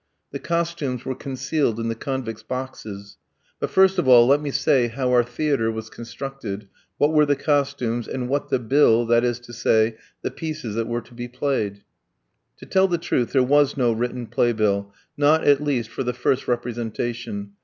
[0.31, 3.17] The costumes were concealed in the convicts' boxes;
[3.59, 7.35] but first of all let me say how our theatre was constructed, what were the
[7.35, 11.27] costumes, and what the bill, that is to say, the pieces that were to be
[11.27, 11.83] played.
[12.57, 16.47] To tell the truth, there was no written playbill, not, at least, for the first
[16.47, 17.51] representation.